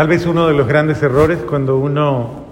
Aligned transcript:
Tal 0.00 0.08
vez 0.08 0.24
uno 0.24 0.46
de 0.46 0.54
los 0.54 0.66
grandes 0.66 1.02
errores 1.02 1.40
cuando 1.40 1.76
uno 1.76 2.46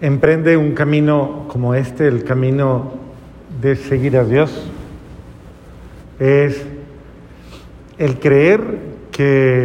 emprende 0.00 0.56
un 0.56 0.72
camino 0.72 1.44
como 1.46 1.74
este, 1.74 2.08
el 2.08 2.24
camino 2.24 2.90
de 3.60 3.76
seguir 3.76 4.16
a 4.16 4.24
Dios, 4.24 4.66
es 6.18 6.64
el 7.98 8.18
creer 8.18 8.78
que 9.12 9.64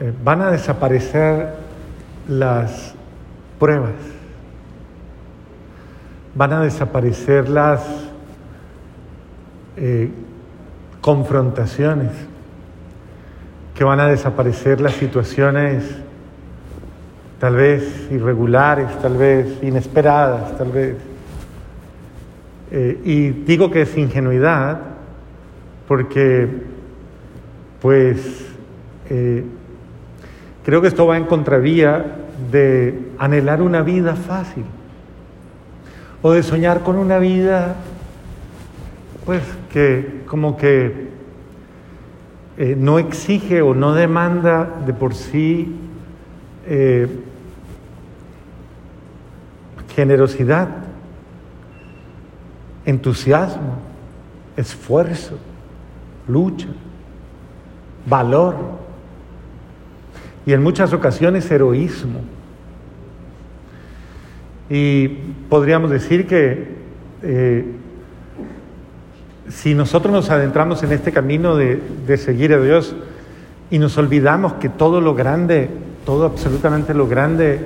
eh, 0.00 0.12
van 0.24 0.42
a 0.42 0.50
desaparecer 0.50 1.54
las 2.26 2.96
pruebas, 3.60 3.94
van 6.34 6.52
a 6.52 6.62
desaparecer 6.62 7.48
las 7.48 7.80
eh, 9.76 10.10
confrontaciones, 11.00 12.10
que 13.76 13.84
van 13.84 14.00
a 14.00 14.06
desaparecer 14.06 14.80
las 14.80 14.94
situaciones 14.94 15.84
tal 17.38 17.56
vez 17.56 18.08
irregulares, 18.10 18.88
tal 19.02 19.18
vez 19.18 19.62
inesperadas, 19.62 20.56
tal 20.56 20.72
vez. 20.72 20.96
Eh, 22.70 23.00
y 23.04 23.28
digo 23.28 23.70
que 23.70 23.82
es 23.82 23.96
ingenuidad 23.98 24.80
porque, 25.86 26.48
pues, 27.82 28.46
eh, 29.10 29.44
creo 30.64 30.80
que 30.80 30.88
esto 30.88 31.06
va 31.06 31.18
en 31.18 31.26
contravía 31.26 32.16
de 32.50 32.98
anhelar 33.18 33.60
una 33.60 33.82
vida 33.82 34.16
fácil 34.16 34.64
o 36.22 36.32
de 36.32 36.42
soñar 36.42 36.80
con 36.80 36.96
una 36.96 37.18
vida, 37.18 37.76
pues, 39.26 39.42
que 39.70 40.22
como 40.26 40.56
que 40.56 41.05
eh, 42.58 42.74
no 42.78 42.98
exige 42.98 43.60
o 43.60 43.74
no 43.74 43.92
demanda 43.92 44.80
de 44.86 44.94
por 44.94 45.14
sí 45.14 45.74
eh, 46.66 47.06
generosidad, 49.94 50.68
entusiasmo, 52.84 53.78
esfuerzo, 54.56 55.38
lucha, 56.28 56.68
valor 58.06 58.56
y 60.46 60.52
en 60.52 60.62
muchas 60.62 60.92
ocasiones 60.92 61.50
heroísmo. 61.50 62.20
Y 64.70 65.08
podríamos 65.48 65.90
decir 65.90 66.26
que 66.26 66.74
eh, 67.22 67.64
si 69.48 69.74
nosotros 69.74 70.12
nos 70.12 70.30
adentramos 70.30 70.82
en 70.82 70.92
este 70.92 71.12
camino 71.12 71.56
de, 71.56 72.16
seguir 72.16 72.52
a 72.52 72.60
Dios 72.60 72.94
y 73.70 73.78
nos 73.78 73.96
olvidamos 73.98 74.54
que 74.54 74.68
todo 74.68 75.00
lo 75.00 75.14
grande, 75.14 75.68
todo 76.04 76.26
absolutamente 76.26 76.94
lo 76.94 77.06
grande 77.06 77.60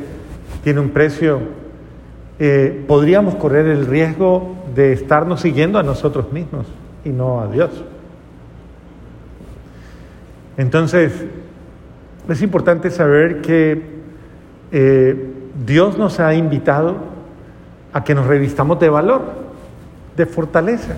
tiene 0.62 0.80
un 0.80 0.90
precio, 0.90 1.40
eh, 2.38 2.84
podríamos 2.86 3.34
correr 3.36 3.66
el 3.66 3.86
riesgo 3.86 4.56
de 4.74 4.92
estarnos 4.92 5.40
siguiendo 5.40 5.78
a 5.78 5.82
nosotros 5.82 6.32
mismos 6.32 6.66
y 7.04 7.10
no 7.10 7.40
a 7.40 7.48
Dios. 7.48 7.70
Entonces, 10.56 11.12
es 12.28 12.42
importante 12.42 12.90
saber 12.90 13.40
que 13.40 13.82
eh, 14.72 15.32
Dios 15.66 15.98
nos 15.98 16.20
ha 16.20 16.34
invitado 16.34 16.96
a 17.92 18.04
que 18.04 18.14
nos 18.14 18.26
revistamos 18.26 18.78
de 18.78 18.88
valor, 18.88 19.22
de 20.16 20.26
fortaleza. 20.26 20.96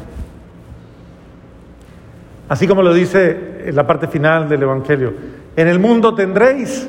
Así 2.52 2.68
como 2.68 2.82
lo 2.82 2.92
dice 2.92 3.62
en 3.64 3.74
la 3.74 3.86
parte 3.86 4.06
final 4.08 4.46
del 4.46 4.64
Evangelio, 4.64 5.14
en 5.56 5.68
el 5.68 5.78
mundo 5.78 6.14
tendréis 6.14 6.86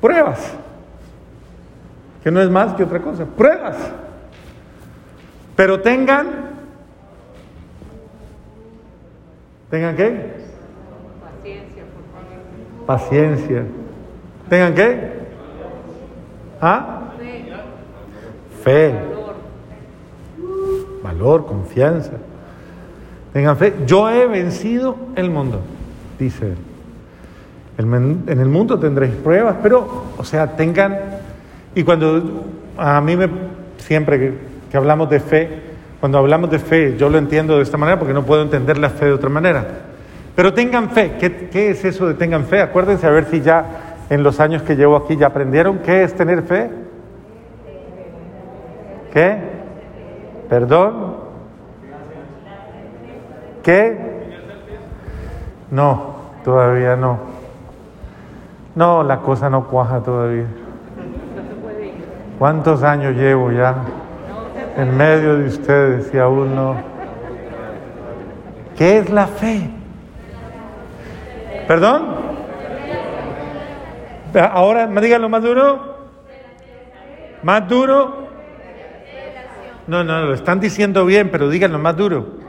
pruebas, 0.00 0.40
que 2.24 2.30
no 2.30 2.40
es 2.40 2.48
más 2.48 2.72
que 2.72 2.84
otra 2.84 3.00
cosa, 3.02 3.26
pruebas. 3.26 3.76
Pero 5.54 5.82
tengan, 5.82 6.26
¿tengan 9.68 9.94
qué? 9.94 10.32
Paciencia, 11.20 11.82
por 11.92 12.04
favor. 12.14 12.86
Paciencia. 12.86 13.64
¿Tengan 14.48 14.74
qué? 14.74 15.12
¿Ah? 16.62 17.10
Fe. 18.64 18.94
Valor. 18.94 19.34
Valor, 21.02 21.44
confianza. 21.44 22.12
Tengan 23.32 23.56
fe. 23.56 23.74
Yo 23.86 24.10
he 24.10 24.26
vencido 24.26 24.96
el 25.16 25.30
mundo, 25.30 25.60
dice 26.18 26.48
él. 26.48 26.56
En 27.78 28.38
el 28.40 28.48
mundo 28.48 28.78
tendréis 28.78 29.14
pruebas, 29.14 29.56
pero, 29.62 30.04
o 30.16 30.24
sea, 30.24 30.56
tengan. 30.56 30.96
Y 31.74 31.82
cuando 31.82 32.44
a 32.76 33.00
mí 33.00 33.16
me. 33.16 33.28
Siempre 33.78 34.34
que, 34.70 34.76
hablamos 34.76 35.10
de 35.10 35.18
fe, 35.18 35.48
cuando 35.98 36.18
hablamos 36.18 36.50
de 36.50 36.58
fe, 36.58 36.96
yo 36.96 37.08
lo 37.08 37.18
entiendo 37.18 37.56
de 37.56 37.62
esta 37.62 37.76
manera 37.76 37.98
porque 37.98 38.14
no 38.14 38.22
puedo 38.24 38.42
entender 38.42 38.78
la 38.78 38.90
fe 38.90 39.06
de 39.06 39.12
otra 39.12 39.28
manera. 39.28 39.66
Pero 40.36 40.54
tengan 40.54 40.90
fe. 40.90 41.14
¿Qué, 41.18 41.48
¿Qué, 41.50 41.70
es 41.70 41.84
eso 41.84 42.06
de 42.06 42.14
tengan 42.14 42.44
fe? 42.44 42.60
Acuérdense 42.60 43.06
a 43.06 43.10
ver 43.10 43.24
si 43.24 43.40
ya 43.40 43.96
en 44.08 44.22
los 44.22 44.38
años 44.38 44.62
que 44.62 44.76
llevo 44.76 44.96
aquí 44.96 45.16
ya 45.16 45.28
aprendieron 45.28 45.78
qué 45.78 46.04
es 46.04 46.14
tener 46.14 46.42
fe. 46.42 46.70
¿Qué? 49.12 49.36
¿Perdón? 50.48 51.11
¿Qué? 53.62 53.96
No, 55.70 56.16
todavía 56.44 56.96
no. 56.96 57.18
No, 58.74 59.02
la 59.02 59.18
cosa 59.18 59.48
no 59.48 59.68
cuaja 59.68 60.00
todavía. 60.00 60.46
¿Cuántos 62.38 62.82
años 62.82 63.14
llevo 63.14 63.52
ya 63.52 63.76
en 64.76 64.96
medio 64.96 65.36
de 65.36 65.46
ustedes 65.46 66.12
y 66.12 66.18
aún 66.18 66.54
no? 66.54 66.76
¿Qué 68.76 68.98
es 68.98 69.10
la 69.10 69.26
fe? 69.26 69.70
¿Perdón? 71.68 72.16
Ahora, 74.34 74.86
díganlo 74.86 75.28
más 75.28 75.42
duro. 75.42 75.92
¿Más 77.42 77.68
duro? 77.68 78.28
No, 79.86 80.02
no, 80.02 80.22
lo 80.22 80.34
están 80.34 80.58
diciendo 80.58 81.04
bien, 81.04 81.30
pero 81.30 81.48
díganlo 81.48 81.78
más 81.78 81.96
duro. 81.96 82.41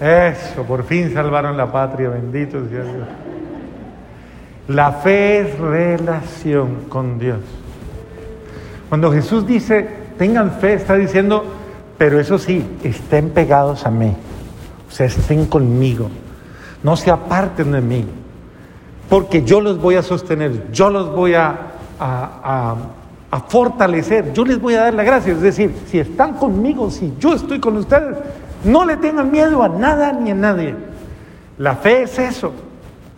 Eso, 0.00 0.62
por 0.64 0.84
fin 0.84 1.12
salvaron 1.12 1.56
la 1.56 1.72
patria, 1.72 2.10
bendito 2.10 2.58
sea 2.68 2.82
Dios. 2.82 2.86
La 4.68 4.92
fe 4.92 5.40
es 5.40 5.58
relación 5.58 6.84
con 6.88 7.18
Dios. 7.18 7.38
Cuando 8.88 9.12
Jesús 9.12 9.46
dice, 9.46 9.88
tengan 10.18 10.52
fe, 10.52 10.74
está 10.74 10.96
diciendo, 10.96 11.44
pero 11.96 12.20
eso 12.20 12.38
sí, 12.38 12.64
estén 12.82 13.30
pegados 13.30 13.86
a 13.86 13.90
mí. 13.90 14.14
O 14.88 14.90
sea, 14.90 15.06
estén 15.06 15.46
conmigo. 15.46 16.08
No 16.82 16.96
se 16.96 17.10
aparten 17.10 17.72
de 17.72 17.80
mí. 17.80 18.04
Porque 19.08 19.44
yo 19.44 19.60
los 19.60 19.80
voy 19.80 19.94
a 19.94 20.02
sostener, 20.02 20.70
yo 20.72 20.90
los 20.90 21.14
voy 21.14 21.34
a, 21.34 21.58
a, 21.98 22.76
fortalecer, 23.48 24.32
yo 24.32 24.44
les 24.44 24.60
voy 24.60 24.74
a 24.74 24.82
dar 24.82 24.94
la 24.94 25.04
gracia. 25.04 25.32
Es 25.32 25.40
decir, 25.40 25.72
si 25.86 25.98
están 25.98 26.34
conmigo, 26.34 26.90
si 26.90 27.14
yo 27.18 27.34
estoy 27.34 27.60
con 27.60 27.76
ustedes, 27.76 28.16
no 28.64 28.84
le 28.84 28.96
tengan 28.96 29.30
miedo 29.30 29.62
a 29.62 29.68
nada 29.68 30.12
ni 30.12 30.30
a 30.30 30.34
nadie. 30.34 30.74
La 31.58 31.76
fe 31.76 32.02
es 32.02 32.18
eso, 32.18 32.52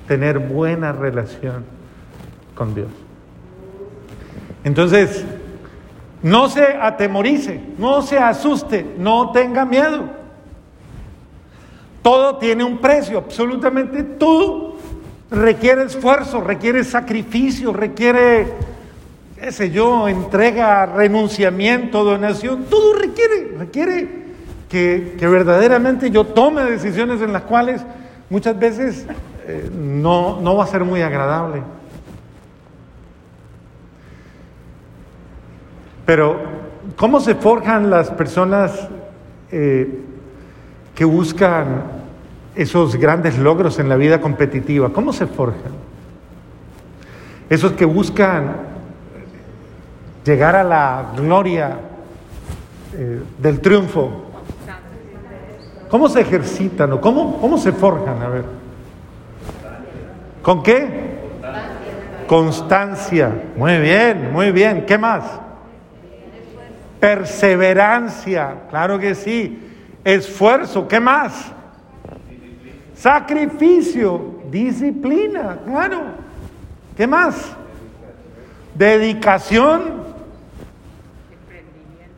tener 0.06 0.38
buena 0.38 0.92
relación 0.92 1.64
con 2.54 2.74
Dios. 2.74 2.88
Entonces, 4.64 5.24
no 6.22 6.48
se 6.48 6.64
atemorice, 6.80 7.60
no 7.78 8.02
se 8.02 8.18
asuste, 8.18 8.94
no 8.98 9.30
tenga 9.32 9.64
miedo. 9.64 10.04
Todo 12.02 12.36
tiene 12.36 12.64
un 12.64 12.78
precio, 12.78 13.18
absolutamente 13.18 14.02
todo 14.02 14.76
requiere 15.30 15.84
esfuerzo, 15.84 16.40
requiere 16.40 16.84
sacrificio, 16.84 17.72
requiere, 17.72 18.54
qué 19.38 19.52
sé 19.52 19.70
yo, 19.70 20.08
entrega, 20.08 20.86
renunciamiento, 20.86 22.04
donación, 22.04 22.64
todo 22.70 22.94
requiere, 22.94 23.54
requiere 23.58 24.27
que, 24.68 25.16
verdaderamente 25.20 26.10
yo 26.10 26.24
tome 26.24 26.62
decisiones 26.62 27.22
en 27.22 27.32
las 27.32 27.42
cuales 27.42 27.82
muchas 28.28 28.58
veces 28.58 29.06
eh, 29.46 29.70
no, 29.74 30.40
no 30.40 30.56
va 30.56 30.64
a 30.64 30.66
ser 30.66 30.84
muy 30.84 31.00
agradable. 31.00 31.62
Pero, 36.04 36.40
¿cómo 36.96 37.20
se 37.20 37.34
forjan 37.34 37.90
las 37.90 38.10
personas 38.10 38.88
eh, 39.50 40.00
que 40.94 41.04
buscan 41.04 41.82
esos 42.54 42.96
grandes 42.96 43.38
logros 43.38 43.78
en 43.78 43.88
la 43.88 43.96
vida 43.96 44.20
competitiva? 44.20 44.90
¿Cómo 44.92 45.12
se 45.12 45.26
forjan? 45.26 45.72
Esos 47.50 47.72
que 47.72 47.84
buscan 47.84 48.56
llegar 50.24 50.56
a 50.56 50.64
la 50.64 51.12
gloria 51.16 51.78
eh, 52.94 53.22
del 53.38 53.60
triunfo 53.60 54.27
¿Cómo 55.88 56.08
se 56.08 56.20
ejercitan 56.20 56.92
o 56.92 57.00
cómo, 57.00 57.40
cómo 57.40 57.56
se 57.56 57.72
forjan? 57.72 58.22
A 58.22 58.28
ver. 58.28 58.44
¿Con 60.42 60.62
qué? 60.62 61.18
Constancia. 62.26 63.32
Muy 63.56 63.78
bien, 63.78 64.32
muy 64.32 64.52
bien. 64.52 64.84
¿Qué 64.84 64.98
más? 64.98 65.24
Perseverancia. 67.00 68.54
Claro 68.68 68.98
que 68.98 69.14
sí. 69.14 69.58
Esfuerzo. 70.04 70.86
¿Qué 70.86 71.00
más? 71.00 71.52
Sacrificio. 72.94 74.40
Disciplina. 74.50 75.58
Claro. 75.64 76.02
¿Qué 76.96 77.06
más? 77.06 77.56
Dedicación. 78.74 80.02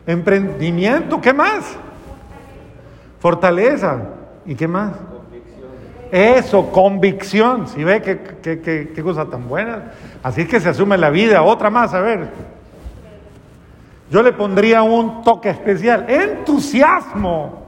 Emprendimiento. 0.07 1.21
¿Qué 1.21 1.33
más? 1.33 1.77
Fortaleza. 3.21 3.99
¿Y 4.47 4.55
qué 4.55 4.67
más? 4.67 4.95
Eso, 6.11 6.73
convicción. 6.73 7.69
Si 7.69 7.85
ve 7.85 8.03
qué, 8.03 9.03
cosa 9.03 9.27
tan 9.27 9.49
buena. 9.49 9.93
Así 10.23 10.43
es 10.43 10.49
que 10.49 10.59
se 10.59 10.71
asume 10.71 10.99
la 10.99 11.11
vida. 11.11 11.43
Otra 11.43 11.71
más, 11.71 11.95
a 11.95 12.01
ver. 12.01 12.29
Yo 14.11 14.23
le 14.23 14.33
pondría 14.33 14.83
un 14.83 15.23
toque 15.23 15.51
especial. 15.51 16.07
Entusiasmo. 16.09 17.67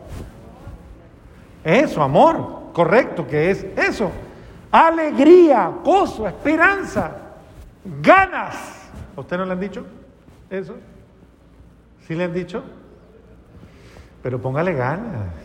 Eso, 1.63 2.03
amor. 2.03 2.63
Correcto, 2.73 3.27
que 3.27 3.51
es 3.51 3.65
eso. 3.77 4.11
Alegría, 4.71 5.71
gozo, 5.85 6.27
esperanza, 6.27 7.13
ganas. 8.01 8.57
¿A 9.15 9.21
usted 9.21 9.37
no 9.37 9.45
le 9.45 9.53
han 9.53 9.61
dicho 9.61 9.85
eso? 10.49 10.75
¿Sí 12.09 12.15
le 12.15 12.25
han 12.25 12.33
dicho? 12.33 12.63
Pero 14.23 14.41
póngale 14.41 14.75
ganas 14.75 15.43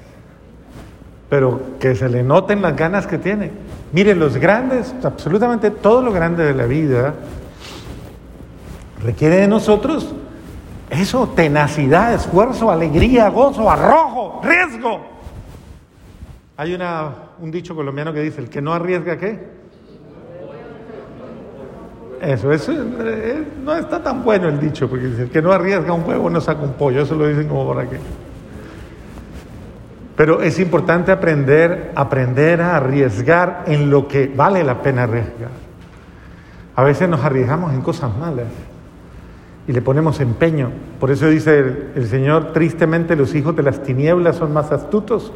pero 1.29 1.77
que 1.79 1.95
se 1.95 2.07
le 2.09 2.24
noten 2.24 2.62
las 2.62 2.75
ganas 2.75 3.06
que 3.06 3.18
tiene. 3.18 3.51
Miren, 3.91 4.19
los 4.19 4.38
grandes, 4.38 4.94
absolutamente 5.03 5.71
todo 5.71 6.01
lo 6.01 6.12
grande 6.12 6.45
de 6.45 6.53
la 6.53 6.65
vida, 6.65 7.13
requiere 9.03 9.38
de 9.38 9.47
nosotros 9.47 10.13
eso, 10.89 11.27
tenacidad, 11.35 12.13
esfuerzo, 12.13 12.71
alegría, 12.71 13.27
gozo, 13.29 13.69
arrojo, 13.69 14.41
riesgo. 14.44 15.01
Hay 16.56 16.73
una, 16.73 17.13
un 17.39 17.51
dicho 17.51 17.75
colombiano 17.75 18.13
que 18.13 18.21
dice, 18.21 18.41
el 18.41 18.50
que 18.50 18.62
no 18.62 18.73
arriesga, 18.73 19.18
¿qué? 19.18 19.57
Eso, 22.21 22.51
eso 22.51 22.71
eh, 22.71 23.47
no 23.63 23.75
está 23.75 24.01
tan 24.01 24.23
bueno 24.23 24.47
el 24.47 24.59
dicho, 24.59 24.89
porque 24.89 25.06
dice, 25.06 25.23
el 25.23 25.30
que 25.30 25.41
no 25.41 25.51
arriesga 25.51 25.94
un 25.94 26.07
huevo 26.07 26.30
no 26.30 26.41
saca 26.41 26.63
un 26.63 26.73
pollo, 26.73 27.01
eso 27.03 27.15
lo 27.15 27.27
dicen 27.27 27.47
como 27.47 27.65
por 27.65 27.80
aquí. 27.80 27.97
Pero 30.17 30.41
es 30.41 30.57
importante 30.57 31.11
aprender, 31.11 31.91
aprender 31.93 32.59
a 32.59 32.77
arriesgar 32.77 33.65
en 33.67 33.91
lo 33.91 34.07
que 34.07 34.27
vale 34.35 34.63
la 34.63 34.81
pena 34.81 35.03
arriesgar. 35.03 35.51
A 36.75 36.83
veces 36.83 37.07
nos 37.07 37.23
arriesgamos 37.23 37.71
en 37.71 37.81
cosas 37.81 38.17
malas 38.17 38.47
y 39.67 39.71
le 39.73 39.81
ponemos 39.83 40.19
empeño. 40.19 40.71
Por 40.99 41.11
eso 41.11 41.29
dice 41.29 41.91
el, 41.93 42.07
Señor, 42.07 42.51
tristemente 42.51 43.15
los 43.15 43.35
hijos 43.35 43.55
de 43.55 43.61
las 43.61 43.83
tinieblas 43.83 44.37
son 44.37 44.53
más 44.53 44.71
astutos 44.71 45.31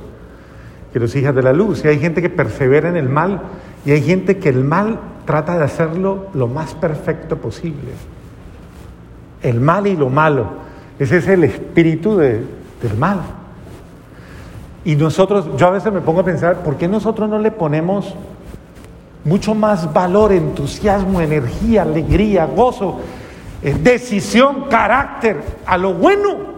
que 0.92 1.00
los 1.00 1.16
hijos 1.16 1.36
de 1.36 1.44
la 1.44 1.54
luz. 1.54 1.86
Y 1.86 1.88
hay 1.88 2.00
gente 2.00 2.20
que 2.20 2.32
persevera 2.32 2.90
en 2.90 2.98
el 2.98 3.08
mal 3.08 3.40
y 3.86 3.92
hay 3.92 4.02
gente 4.02 4.40
que 4.40 4.50
el 4.50 4.64
mal 4.64 5.00
trata 5.28 5.60
de 5.60 5.64
hacerlo 5.64 6.30
lo 6.34 6.48
más 6.48 6.74
perfecto 6.74 7.38
posible. 7.38 7.92
El 9.44 9.62
mal 9.62 9.86
y 9.86 9.96
lo 9.96 10.10
malo. 10.10 10.48
Ese 10.98 11.18
es 11.18 11.28
el 11.28 11.44
espíritu 11.44 12.18
del 12.18 12.48
mal. 12.98 13.41
Y 14.84 14.96
nosotros, 14.96 15.48
yo 15.58 15.68
a 15.68 15.72
veces 15.72 15.94
me 15.94 16.02
pongo 16.02 16.22
a 16.22 16.26
pensar, 16.26 16.64
¿por 16.64 16.78
qué 16.78 16.88
nosotros 16.88 17.30
no 17.30 17.38
le 17.38 17.52
ponemos 17.52 18.16
mucho 19.24 19.54
más 19.54 19.94
valor, 19.94 20.32
entusiasmo, 20.32 21.22
energía, 21.22 21.84
alegría, 21.84 22.46
gozo, 22.46 23.00
eh, 23.62 23.76
decisión, 23.80 24.68
carácter 24.70 25.44
a 25.66 25.78
lo 25.78 25.94
bueno? 25.94 26.52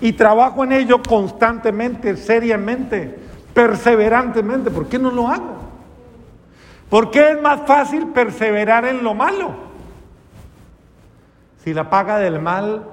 Y 0.00 0.12
trabajo 0.12 0.64
en 0.64 0.72
ello 0.72 1.00
constantemente, 1.02 2.16
seriamente, 2.18 3.18
perseverantemente. 3.54 4.70
¿Por 4.70 4.86
qué 4.86 4.98
no 4.98 5.10
lo 5.10 5.28
hago? 5.28 5.54
¿Por 6.90 7.10
qué 7.10 7.32
es 7.32 7.40
más 7.40 7.62
fácil 7.66 8.08
perseverar 8.08 8.84
en 8.84 9.02
lo 9.02 9.14
malo? 9.14 9.52
Si 11.64 11.72
la 11.72 11.88
paga 11.88 12.18
del 12.18 12.38
mal 12.38 12.84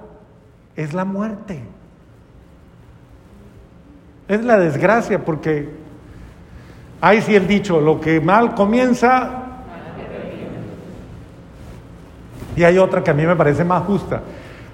es 0.78 0.94
la 0.94 1.04
muerte. 1.04 1.62
Es 4.32 4.46
la 4.46 4.58
desgracia 4.58 5.26
porque 5.26 5.68
hay 7.02 7.22
sí 7.22 7.36
el 7.36 7.50
dicho, 7.50 7.82
lo 7.82 8.00
que 8.00 8.22
mal 8.22 8.56
comienza... 8.56 9.40
Y 12.56 12.64
hay 12.64 12.78
otra 12.78 13.04
que 13.04 13.12
a 13.12 13.14
mí 13.14 13.26
me 13.26 13.36
parece 13.36 13.66
más 13.66 13.84
justa. 13.84 14.22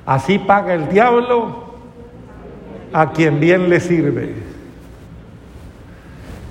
Así 0.06 0.38
paga 0.38 0.76
el 0.76 0.90
diablo 0.90 1.74
a 2.94 3.12
quien 3.12 3.40
bien 3.40 3.68
le 3.68 3.80
sirve. 3.80 4.36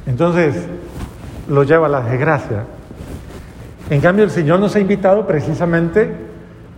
Entonces, 0.06 0.66
lo 1.48 1.62
lleva 1.62 1.88
la 1.88 2.00
desgracia. 2.00 2.64
En 3.88 4.00
cambio, 4.00 4.24
el 4.24 4.30
Señor 4.32 4.58
nos 4.58 4.74
ha 4.74 4.80
invitado 4.80 5.28
precisamente 5.28 6.12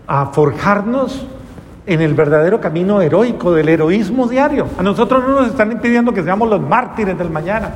a 0.07 0.27
forjarnos 0.27 1.27
en 1.89 2.03
el 2.03 2.13
verdadero 2.13 2.61
camino 2.61 3.01
heroico 3.01 3.51
del 3.55 3.71
heroísmo 3.71 4.29
diario. 4.29 4.69
A 4.77 4.83
nosotros 4.83 5.27
no 5.27 5.41
nos 5.41 5.49
están 5.49 5.73
impidiendo 5.73 6.13
que 6.13 6.23
seamos 6.23 6.47
los 6.51 6.61
mártires 6.61 7.17
del 7.17 7.31
mañana, 7.31 7.71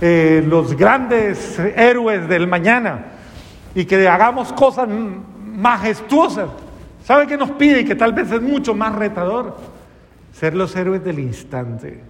eh, 0.00 0.44
los 0.46 0.76
grandes 0.76 1.58
héroes 1.58 2.28
del 2.28 2.46
mañana 2.46 3.06
y 3.74 3.84
que 3.84 4.06
hagamos 4.06 4.52
cosas 4.52 4.88
majestuosas. 5.44 6.50
¿Sabe 7.04 7.26
qué 7.26 7.36
nos 7.36 7.50
pide 7.50 7.80
y 7.80 7.84
que 7.84 7.96
tal 7.96 8.12
vez 8.12 8.30
es 8.30 8.40
mucho 8.40 8.76
más 8.76 8.94
retador? 8.94 9.56
Ser 10.32 10.54
los 10.54 10.76
héroes 10.76 11.02
del 11.02 11.18
instante, 11.18 12.00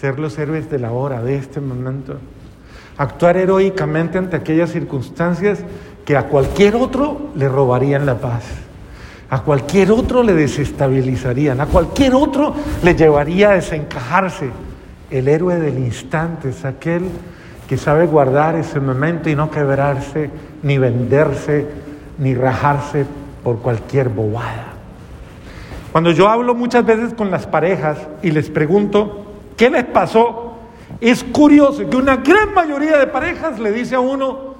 ser 0.00 0.18
los 0.18 0.38
héroes 0.38 0.70
de 0.70 0.78
la 0.78 0.92
hora, 0.92 1.22
de 1.22 1.36
este 1.36 1.60
momento. 1.60 2.16
Actuar 2.96 3.36
heroicamente 3.36 4.16
ante 4.16 4.36
aquellas 4.36 4.70
circunstancias 4.70 5.58
que 6.06 6.16
a 6.16 6.26
cualquier 6.26 6.74
otro 6.76 7.32
le 7.34 7.50
robarían 7.50 8.06
la 8.06 8.16
paz. 8.16 8.69
A 9.30 9.42
cualquier 9.42 9.92
otro 9.92 10.24
le 10.24 10.34
desestabilizarían, 10.34 11.60
a 11.60 11.66
cualquier 11.66 12.16
otro 12.16 12.52
le 12.82 12.96
llevaría 12.96 13.50
a 13.50 13.54
desencajarse. 13.54 14.50
El 15.08 15.28
héroe 15.28 15.56
del 15.56 15.78
instante 15.78 16.48
es 16.48 16.64
aquel 16.64 17.04
que 17.68 17.76
sabe 17.76 18.06
guardar 18.06 18.56
ese 18.56 18.80
momento 18.80 19.30
y 19.30 19.36
no 19.36 19.48
quebrarse, 19.48 20.30
ni 20.64 20.78
venderse, 20.78 21.64
ni 22.18 22.34
rajarse 22.34 23.06
por 23.44 23.60
cualquier 23.60 24.08
bobada. 24.08 24.66
Cuando 25.92 26.10
yo 26.10 26.28
hablo 26.28 26.56
muchas 26.56 26.84
veces 26.84 27.14
con 27.14 27.30
las 27.30 27.46
parejas 27.46 27.98
y 28.22 28.32
les 28.32 28.50
pregunto, 28.50 29.26
¿qué 29.56 29.70
les 29.70 29.84
pasó? 29.84 30.54
Es 31.00 31.22
curioso 31.22 31.88
que 31.88 31.96
una 31.96 32.16
gran 32.16 32.52
mayoría 32.52 32.98
de 32.98 33.06
parejas 33.06 33.60
le 33.60 33.70
dice 33.70 33.94
a 33.94 34.00
uno, 34.00 34.54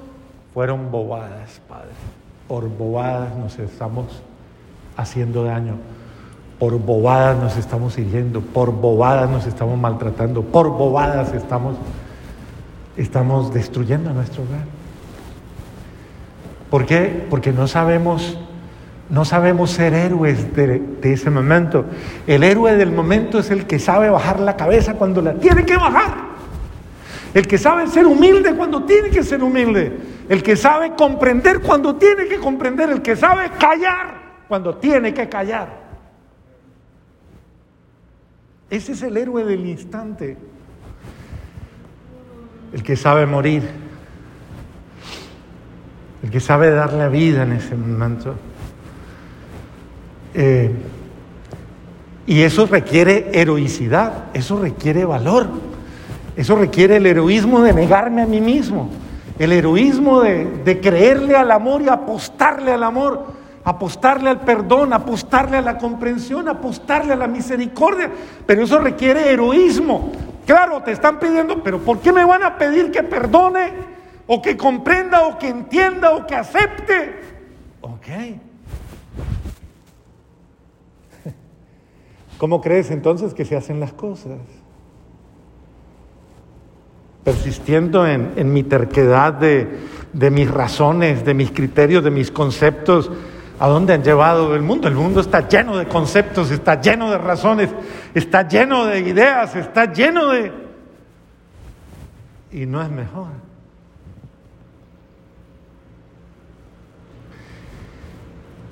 fueron 0.54 0.92
bobadas, 0.92 1.60
padre. 1.68 1.90
Por 2.46 2.68
bobadas 2.68 3.36
nos 3.36 3.58
estamos 3.58 4.22
haciendo 5.00 5.44
daño. 5.44 5.76
Por 6.58 6.78
bobadas 6.78 7.38
nos 7.38 7.56
estamos 7.56 7.96
hiriendo, 7.98 8.42
por 8.42 8.70
bobadas 8.70 9.30
nos 9.30 9.46
estamos 9.46 9.78
maltratando, 9.78 10.42
por 10.42 10.68
bobadas 10.68 11.32
estamos, 11.32 11.76
estamos 12.96 13.52
destruyendo 13.54 14.12
nuestro 14.12 14.42
hogar. 14.42 14.64
¿Por 16.68 16.84
qué? 16.84 17.26
Porque 17.30 17.50
no 17.50 17.66
sabemos, 17.66 18.38
no 19.08 19.24
sabemos 19.24 19.70
ser 19.70 19.94
héroes 19.94 20.54
de, 20.54 20.78
de 21.00 21.12
ese 21.12 21.30
momento. 21.30 21.86
El 22.26 22.44
héroe 22.44 22.76
del 22.76 22.92
momento 22.92 23.38
es 23.38 23.50
el 23.50 23.66
que 23.66 23.78
sabe 23.78 24.10
bajar 24.10 24.38
la 24.38 24.56
cabeza 24.56 24.94
cuando 24.94 25.22
la 25.22 25.34
tiene 25.34 25.64
que 25.64 25.76
bajar. 25.76 26.30
El 27.32 27.46
que 27.46 27.58
sabe 27.58 27.86
ser 27.86 28.06
humilde 28.06 28.54
cuando 28.54 28.82
tiene 28.84 29.08
que 29.08 29.22
ser 29.22 29.42
humilde. 29.42 29.98
El 30.28 30.42
que 30.42 30.56
sabe 30.56 30.94
comprender 30.94 31.60
cuando 31.60 31.96
tiene 31.96 32.26
que 32.26 32.38
comprender. 32.38 32.90
El 32.90 33.02
que 33.02 33.16
sabe 33.16 33.50
callar 33.58 34.19
cuando 34.50 34.74
tiene 34.74 35.14
que 35.14 35.28
callar. 35.28 35.68
Ese 38.68 38.92
es 38.92 39.02
el 39.04 39.16
héroe 39.16 39.44
del 39.44 39.64
instante, 39.64 40.36
el 42.72 42.82
que 42.82 42.96
sabe 42.96 43.26
morir, 43.26 43.62
el 46.24 46.30
que 46.32 46.40
sabe 46.40 46.68
dar 46.72 46.92
la 46.94 47.06
vida 47.06 47.44
en 47.44 47.52
ese 47.52 47.76
momento. 47.76 48.34
Eh, 50.34 50.72
y 52.26 52.42
eso 52.42 52.66
requiere 52.66 53.30
heroicidad, 53.32 54.24
eso 54.34 54.60
requiere 54.60 55.04
valor, 55.04 55.46
eso 56.34 56.56
requiere 56.56 56.96
el 56.96 57.06
heroísmo 57.06 57.62
de 57.62 57.72
negarme 57.72 58.22
a 58.22 58.26
mí 58.26 58.40
mismo, 58.40 58.90
el 59.38 59.52
heroísmo 59.52 60.22
de, 60.22 60.44
de 60.64 60.80
creerle 60.80 61.36
al 61.36 61.52
amor 61.52 61.82
y 61.82 61.88
apostarle 61.88 62.72
al 62.72 62.82
amor 62.82 63.38
apostarle 63.64 64.30
al 64.30 64.40
perdón, 64.40 64.92
apostarle 64.92 65.58
a 65.58 65.62
la 65.62 65.78
comprensión, 65.78 66.48
apostarle 66.48 67.12
a 67.12 67.16
la 67.16 67.26
misericordia. 67.26 68.10
Pero 68.46 68.64
eso 68.64 68.78
requiere 68.78 69.30
heroísmo. 69.30 70.12
Claro, 70.46 70.82
te 70.82 70.92
están 70.92 71.18
pidiendo, 71.18 71.62
pero 71.62 71.78
¿por 71.80 72.00
qué 72.00 72.12
me 72.12 72.24
van 72.24 72.42
a 72.42 72.56
pedir 72.58 72.90
que 72.90 73.02
perdone 73.02 73.72
o 74.26 74.40
que 74.40 74.56
comprenda 74.56 75.26
o 75.26 75.38
que 75.38 75.48
entienda 75.48 76.14
o 76.14 76.26
que 76.26 76.34
acepte? 76.34 77.20
Ok. 77.80 78.06
¿Cómo 82.38 82.60
crees 82.60 82.90
entonces 82.90 83.34
que 83.34 83.44
se 83.44 83.54
hacen 83.54 83.80
las 83.80 83.92
cosas? 83.92 84.38
Persistiendo 87.22 88.06
en, 88.06 88.50
mi 88.50 88.62
terquedad 88.62 89.34
de, 89.34 89.68
de 90.14 90.30
mis 90.30 90.50
razones, 90.50 91.22
de 91.22 91.34
mis 91.34 91.50
criterios, 91.50 92.02
de 92.02 92.10
mis 92.10 92.30
conceptos, 92.30 93.10
¿A 93.60 93.68
dónde 93.68 93.92
han 93.92 94.02
llevado 94.02 94.54
el 94.54 94.62
mundo? 94.62 94.88
El 94.88 94.94
mundo 94.94 95.20
está 95.20 95.46
lleno 95.46 95.76
de 95.76 95.86
conceptos, 95.86 96.50
está 96.50 96.80
lleno 96.80 97.10
de 97.10 97.18
razones, 97.18 97.68
está 98.14 98.48
lleno 98.48 98.86
de 98.86 99.00
ideas, 99.00 99.54
está 99.54 99.92
lleno 99.92 100.28
de... 100.28 100.50
Y 102.52 102.64
no 102.64 102.82
es 102.82 102.88
mejor. 102.88 103.28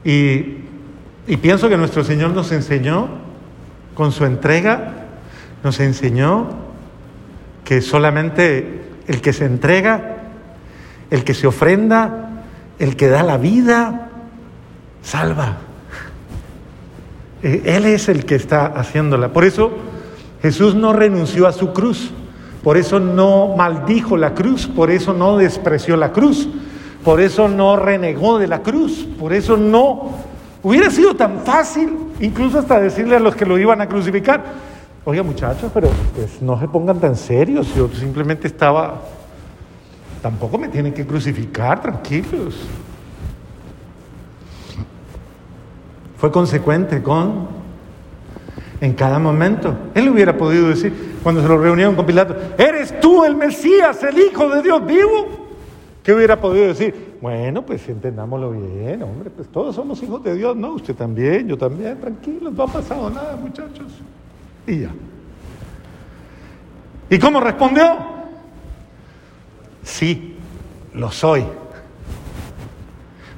Y, 0.04 0.56
y 1.26 1.36
pienso 1.36 1.68
que 1.68 1.76
nuestro 1.76 2.02
Señor 2.02 2.30
nos 2.30 2.50
enseñó, 2.50 3.08
con 3.94 4.10
su 4.10 4.24
entrega, 4.24 5.04
nos 5.62 5.80
enseñó 5.80 6.48
que 7.62 7.82
solamente 7.82 8.86
el 9.06 9.20
que 9.20 9.34
se 9.34 9.44
entrega, 9.44 10.16
el 11.10 11.24
que 11.24 11.34
se 11.34 11.46
ofrenda, 11.46 12.44
el 12.78 12.96
que 12.96 13.08
da 13.08 13.22
la 13.22 13.36
vida, 13.36 14.07
salva. 15.08 15.56
Eh, 17.42 17.62
él 17.64 17.86
es 17.86 18.08
el 18.08 18.26
que 18.26 18.34
está 18.34 18.66
haciéndola. 18.66 19.32
Por 19.32 19.44
eso 19.44 19.70
Jesús 20.42 20.74
no 20.74 20.92
renunció 20.92 21.46
a 21.46 21.52
su 21.52 21.72
cruz, 21.72 22.10
por 22.62 22.76
eso 22.76 23.00
no 23.00 23.54
maldijo 23.56 24.16
la 24.16 24.34
cruz, 24.34 24.66
por 24.66 24.90
eso 24.90 25.14
no 25.14 25.38
despreció 25.38 25.96
la 25.96 26.12
cruz, 26.12 26.48
por 27.04 27.20
eso 27.20 27.48
no 27.48 27.76
renegó 27.76 28.38
de 28.38 28.48
la 28.48 28.62
cruz, 28.62 29.08
por 29.18 29.32
eso 29.32 29.56
no... 29.56 30.28
Hubiera 30.62 30.90
sido 30.90 31.14
tan 31.14 31.40
fácil, 31.40 31.96
incluso 32.20 32.58
hasta 32.58 32.80
decirle 32.80 33.16
a 33.16 33.20
los 33.20 33.34
que 33.34 33.46
lo 33.46 33.56
iban 33.58 33.80
a 33.80 33.88
crucificar, 33.88 34.42
oiga 35.04 35.22
muchachos, 35.22 35.70
pero 35.72 35.88
pues, 36.14 36.42
no 36.42 36.58
se 36.58 36.68
pongan 36.68 36.98
tan 36.98 37.16
serios, 37.16 37.72
yo 37.74 37.88
simplemente 37.88 38.48
estaba, 38.48 39.00
tampoco 40.20 40.58
me 40.58 40.68
tienen 40.68 40.92
que 40.92 41.06
crucificar, 41.06 41.80
tranquilos. 41.80 42.56
Fue 46.18 46.30
consecuente 46.32 47.02
con 47.02 47.48
en 48.80 48.92
cada 48.94 49.18
momento. 49.18 49.74
Él 49.94 50.08
hubiera 50.08 50.36
podido 50.36 50.68
decir, 50.68 51.18
cuando 51.22 51.42
se 51.42 51.48
lo 51.48 51.58
reunieron 51.58 51.94
con 51.94 52.06
Pilato, 52.06 52.36
¿eres 52.58 52.98
tú 53.00 53.24
el 53.24 53.36
Mesías, 53.36 54.02
el 54.02 54.18
Hijo 54.18 54.48
de 54.48 54.62
Dios 54.62 54.84
vivo? 54.84 55.48
¿Qué 56.02 56.12
hubiera 56.12 56.40
podido 56.40 56.66
decir? 56.68 57.16
Bueno, 57.20 57.62
pues 57.62 57.88
entendámoslo 57.88 58.52
bien, 58.52 59.02
hombre, 59.02 59.30
pues 59.30 59.48
todos 59.48 59.74
somos 59.74 60.02
hijos 60.02 60.22
de 60.22 60.36
Dios, 60.36 60.56
¿no? 60.56 60.74
Usted 60.74 60.94
también, 60.94 61.48
yo 61.48 61.58
también, 61.58 61.98
tranquilos, 62.00 62.52
no 62.52 62.62
ha 62.62 62.68
pasado 62.68 63.10
nada, 63.10 63.36
muchachos. 63.36 63.86
Y 64.66 64.80
ya. 64.80 64.90
¿Y 67.10 67.18
cómo 67.18 67.40
respondió? 67.40 67.96
Sí, 69.82 70.36
lo 70.94 71.10
soy. 71.10 71.44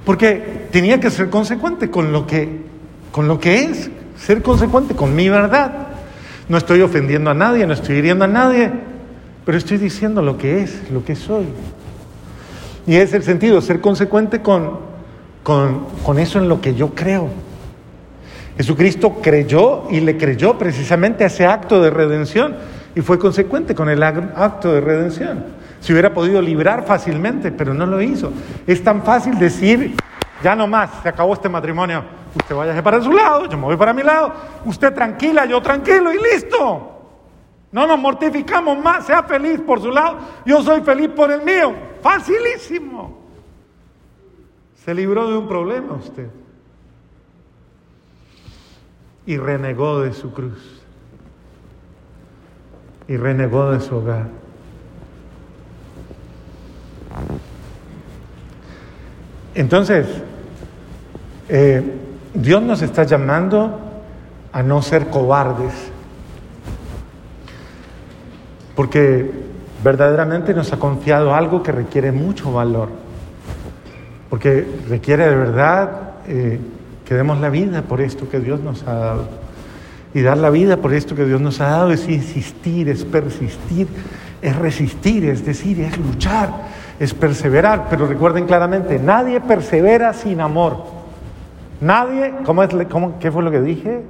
Porque 0.05 0.69
tenía 0.71 1.01
que 1.01 1.11
ser 1.11 1.31
consecuente 1.31 1.91
con 1.91 2.13
lo 2.13 2.27
que 2.27 2.70
con 3.13 3.29
lo 3.29 3.39
que 3.41 3.65
es, 3.65 3.91
ser 4.17 4.43
consecuente 4.43 4.95
con 4.95 5.15
mi 5.15 5.29
verdad. 5.29 5.89
No 6.49 6.57
estoy 6.57 6.81
ofendiendo 6.83 7.31
a 7.31 7.35
nadie, 7.35 7.67
no 7.67 7.73
estoy 7.73 7.97
hiriendo 7.97 8.25
a 8.25 8.29
nadie, 8.29 8.71
pero 9.45 9.57
estoy 9.57 9.79
diciendo 9.79 10.23
lo 10.23 10.37
que 10.37 10.63
es, 10.63 10.91
lo 10.91 11.05
que 11.05 11.17
soy. 11.17 11.47
Y 12.87 12.97
es 12.97 13.13
el 13.13 13.23
sentido, 13.23 13.61
ser 13.61 13.81
consecuente 13.81 14.43
con, 14.43 14.79
con, 15.43 15.87
con 16.05 16.19
eso 16.19 16.39
en 16.39 16.49
lo 16.49 16.61
que 16.61 16.75
yo 16.75 16.95
creo. 16.95 17.29
Jesucristo 18.57 19.21
creyó 19.23 19.85
y 19.91 20.01
le 20.01 20.17
creyó 20.17 20.59
precisamente 20.59 21.25
a 21.25 21.29
ese 21.29 21.47
acto 21.47 21.81
de 21.81 21.91
redención 21.91 22.57
y 22.95 23.01
fue 23.01 23.19
consecuente 23.19 23.75
con 23.75 23.89
el 23.89 24.03
acto 24.03 24.73
de 24.73 24.81
redención. 24.81 25.45
Se 25.81 25.93
hubiera 25.93 26.13
podido 26.13 26.43
librar 26.43 26.85
fácilmente, 26.85 27.53
pero 27.53 27.73
no 27.73 27.87
lo 27.87 28.03
hizo. 28.03 28.33
Es 28.67 28.85
tan 28.85 29.03
fácil 29.03 29.39
decir, 29.39 29.95
ya 30.43 30.57
no 30.57 30.67
más, 30.67 30.91
se 31.03 31.09
acabó 31.09 31.35
este 31.35 31.49
matrimonio. 31.49 32.03
Usted 32.35 32.55
vaya 32.55 32.83
para 32.83 33.01
su 33.03 33.13
lado, 33.13 33.47
yo 33.47 33.57
me 33.57 33.65
voy 33.65 33.77
para 33.77 33.93
mi 33.93 34.03
lado. 34.03 34.33
Usted 34.65 34.95
tranquila, 34.95 35.47
yo 35.47 35.61
tranquilo 35.61 36.13
y 36.13 36.19
listo. 36.19 36.91
No 37.73 37.87
nos 37.87 37.99
mortificamos 37.99 38.79
más, 38.83 39.07
sea 39.07 39.23
feliz 39.23 39.61
por 39.61 39.81
su 39.81 39.91
lado, 39.91 40.19
yo 40.45 40.63
soy 40.63 40.81
feliz 40.81 41.09
por 41.09 41.31
el 41.31 41.43
mío. 41.43 41.73
Facilísimo. 42.03 43.19
Se 44.85 44.95
libró 44.95 45.31
de 45.31 45.37
un 45.37 45.47
problema 45.47 45.95
usted. 45.95 46.29
Y 49.27 49.37
renegó 49.37 50.01
de 50.01 50.13
su 50.13 50.33
cruz. 50.33 50.83
Y 53.07 53.17
renegó 53.17 53.71
de 53.71 53.81
su 53.81 53.97
hogar. 53.97 54.29
Entonces, 59.55 60.07
eh, 61.53 61.83
Dios 62.33 62.63
nos 62.63 62.81
está 62.81 63.03
llamando 63.03 63.81
a 64.53 64.63
no 64.63 64.83
ser 64.83 65.09
cobardes, 65.09 65.73
porque 68.77 69.29
verdaderamente 69.83 70.55
nos 70.55 70.73
ha 70.73 70.79
confiado 70.79 71.35
algo 71.35 71.63
que 71.63 71.73
requiere 71.73 72.13
mucho 72.13 72.53
valor, 72.53 72.89
porque 74.29 74.65
requiere 74.89 75.29
de 75.29 75.35
verdad 75.35 75.91
eh, 76.29 76.61
que 77.05 77.15
demos 77.17 77.41
la 77.41 77.51
vida 77.51 77.83
por 77.83 78.01
esto 78.01 78.29
que 78.29 78.39
Dios 78.39 78.61
nos 78.61 78.87
ha 78.87 78.95
dado. 78.95 79.29
Y 80.15 80.23
dar 80.23 80.39
la 80.39 80.51
vida 80.51 80.77
por 80.77 80.95
esto 80.95 81.17
que 81.17 81.25
Dios 81.25 81.41
nos 81.41 81.61
ha 81.61 81.71
dado 81.71 81.91
es 81.91 82.09
insistir, 82.09 82.89
es 82.89 83.05
persistir, 83.05 83.89
es 84.41 84.57
resistir, 84.57 85.25
es 85.25 85.45
decir, 85.45 85.81
es 85.81 85.99
luchar, 85.99 86.51
es 87.01 87.13
perseverar. 87.13 87.87
Pero 87.91 88.07
recuerden 88.07 88.47
claramente, 88.47 89.01
nadie 89.01 89.41
persevera 89.41 90.13
sin 90.13 90.41
amor. 90.41 91.00
Nadie, 91.81 92.35
¿cómo 92.45 92.63
es, 92.63 92.71
¿qué 93.21 93.33
fue 93.33 93.43
lo 93.43 93.51
que 93.51 93.61
dije? 93.61 94.03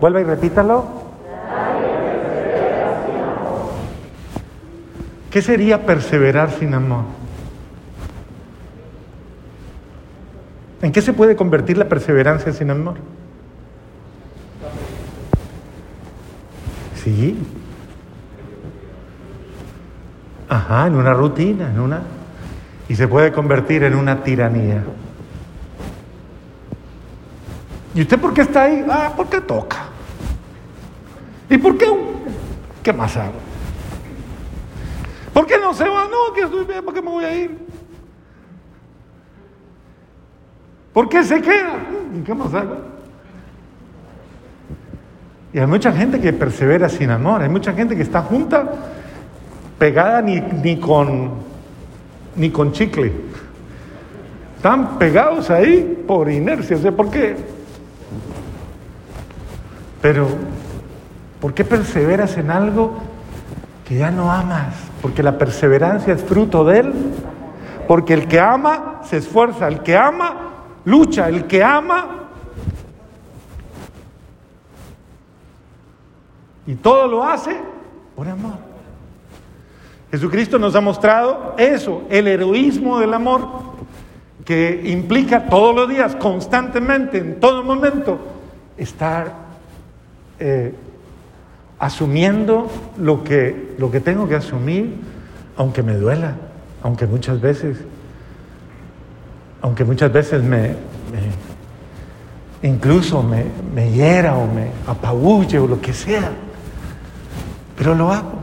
Vuelva 0.00 0.20
y 0.20 0.24
repítalo. 0.24 0.84
¿Qué 5.30 5.42
sería 5.42 5.84
perseverar 5.84 6.50
sin 6.50 6.74
amor? 6.74 7.04
¿En 10.82 10.92
qué 10.92 11.00
se 11.00 11.12
puede 11.12 11.34
convertir 11.34 11.78
la 11.78 11.86
perseverancia 11.86 12.52
sin 12.52 12.70
amor? 12.70 12.94
Sí. 17.02 17.38
Ajá, 20.48 20.86
en 20.86 20.94
una 20.94 21.14
rutina, 21.14 21.70
en 21.70 21.80
una... 21.80 22.02
Y 22.88 22.94
se 22.94 23.08
puede 23.08 23.32
convertir 23.32 23.82
en 23.82 23.94
una 23.94 24.22
tiranía. 24.22 24.84
¿Y 27.96 28.02
usted 28.02 28.20
por 28.20 28.34
qué 28.34 28.42
está 28.42 28.64
ahí? 28.64 28.84
Ah, 28.90 29.10
porque 29.16 29.40
toca. 29.40 29.86
¿Y 31.48 31.56
por 31.56 31.78
qué? 31.78 31.86
¿Qué 32.82 32.92
más 32.92 33.16
hago? 33.16 33.32
¿Por 35.32 35.46
qué 35.46 35.56
no 35.58 35.72
se 35.72 35.88
va? 35.88 36.04
No, 36.04 36.34
que 36.34 36.42
estoy 36.42 36.66
bien, 36.66 36.84
¿por 36.84 36.92
qué 36.92 37.00
me 37.00 37.08
voy 37.08 37.24
a 37.24 37.34
ir? 37.34 37.58
¿Por 40.92 41.08
qué 41.08 41.24
se 41.24 41.40
queda? 41.40 41.78
¿Y 42.14 42.20
qué 42.20 42.34
más 42.34 42.52
hago? 42.52 42.76
Y 45.54 45.58
hay 45.58 45.66
mucha 45.66 45.90
gente 45.90 46.20
que 46.20 46.34
persevera 46.34 46.90
sin 46.90 47.10
amor, 47.10 47.40
hay 47.40 47.48
mucha 47.48 47.72
gente 47.72 47.96
que 47.96 48.02
está 48.02 48.20
junta, 48.20 48.72
pegada 49.78 50.20
ni, 50.20 50.38
ni, 50.38 50.78
con, 50.78 51.30
ni 52.36 52.50
con 52.50 52.72
chicle. 52.72 53.10
Están 54.56 54.98
pegados 54.98 55.48
ahí 55.48 56.04
por 56.06 56.30
inercia. 56.30 56.76
¿sé 56.76 56.92
por 56.92 57.10
qué? 57.10 57.55
Pero, 60.06 60.28
¿por 61.40 61.52
qué 61.52 61.64
perseveras 61.64 62.36
en 62.36 62.52
algo 62.52 62.96
que 63.84 63.96
ya 63.96 64.12
no 64.12 64.30
amas? 64.30 64.76
Porque 65.02 65.20
la 65.20 65.36
perseverancia 65.36 66.14
es 66.14 66.22
fruto 66.22 66.64
de 66.64 66.78
él. 66.78 66.92
Porque 67.88 68.14
el 68.14 68.28
que 68.28 68.38
ama 68.38 69.00
se 69.02 69.16
esfuerza, 69.16 69.66
el 69.66 69.82
que 69.82 69.96
ama 69.96 70.52
lucha, 70.84 71.28
el 71.28 71.48
que 71.48 71.64
ama 71.64 72.28
y 76.68 76.76
todo 76.76 77.08
lo 77.08 77.24
hace 77.24 77.56
por 78.14 78.28
amor. 78.28 78.58
Jesucristo 80.12 80.56
nos 80.56 80.76
ha 80.76 80.80
mostrado 80.80 81.56
eso, 81.58 82.04
el 82.10 82.28
heroísmo 82.28 83.00
del 83.00 83.12
amor. 83.12 83.74
que 84.44 84.82
implica 84.84 85.46
todos 85.46 85.74
los 85.74 85.88
días, 85.88 86.14
constantemente, 86.14 87.18
en 87.18 87.40
todo 87.40 87.64
momento, 87.64 88.20
estar 88.76 89.45
eh, 90.38 90.74
asumiendo 91.78 92.70
lo 92.98 93.22
que, 93.24 93.74
lo 93.78 93.90
que 93.90 94.00
tengo 94.00 94.28
que 94.28 94.36
asumir, 94.36 94.96
aunque 95.56 95.82
me 95.82 95.94
duela, 95.94 96.34
aunque 96.82 97.06
muchas 97.06 97.40
veces, 97.40 97.78
aunque 99.60 99.84
muchas 99.84 100.12
veces 100.12 100.42
me, 100.42 100.74
incluso 102.62 103.22
me, 103.22 103.44
me 103.74 103.90
hiera 103.90 104.36
o 104.36 104.46
me 104.46 104.70
apabulle 104.86 105.58
o 105.58 105.66
lo 105.66 105.80
que 105.80 105.92
sea, 105.92 106.30
pero 107.76 107.94
lo 107.94 108.12
hago. 108.12 108.36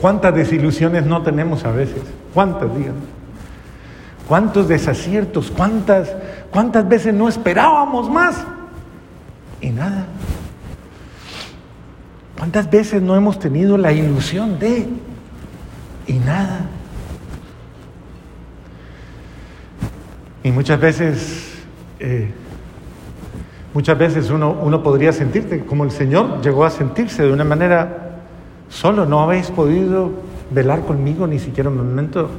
¿Cuántas 0.00 0.34
desilusiones 0.34 1.06
no 1.06 1.22
tenemos 1.22 1.64
a 1.64 1.72
veces? 1.72 2.02
¿Cuántas, 2.32 2.76
díganme? 2.76 3.18
cuántos 4.28 4.68
desaciertos, 4.68 5.50
cuántas, 5.50 6.14
cuántas 6.52 6.86
veces 6.86 7.14
no 7.14 7.28
esperábamos 7.28 8.10
más 8.10 8.44
y 9.60 9.70
nada. 9.70 10.06
¿Cuántas 12.36 12.70
veces 12.70 13.02
no 13.02 13.16
hemos 13.16 13.38
tenido 13.38 13.76
la 13.76 13.92
ilusión 13.92 14.58
de 14.58 14.86
y 16.06 16.12
nada? 16.14 16.66
Y 20.44 20.52
muchas 20.52 20.80
veces, 20.80 21.54
eh, 21.98 22.30
muchas 23.74 23.98
veces 23.98 24.30
uno, 24.30 24.56
uno 24.62 24.82
podría 24.82 25.12
sentirte 25.12 25.64
como 25.64 25.84
el 25.84 25.90
Señor 25.90 26.40
llegó 26.42 26.64
a 26.64 26.70
sentirse 26.70 27.24
de 27.24 27.32
una 27.32 27.44
manera 27.44 28.20
solo, 28.68 29.04
no 29.04 29.20
habéis 29.20 29.50
podido 29.50 30.12
velar 30.50 30.82
conmigo 30.82 31.26
ni 31.26 31.38
siquiera 31.38 31.68
un 31.68 31.78
momento 31.78 32.30